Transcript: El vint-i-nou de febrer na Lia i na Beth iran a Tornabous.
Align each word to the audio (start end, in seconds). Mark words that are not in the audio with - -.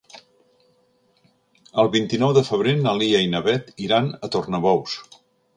El 1.83 1.91
vint-i-nou 1.97 2.35
de 2.39 2.45
febrer 2.49 2.75
na 2.81 2.97
Lia 3.03 3.23
i 3.27 3.31
na 3.35 3.45
Beth 3.49 3.73
iran 3.89 4.11
a 4.29 4.35
Tornabous. 4.39 5.01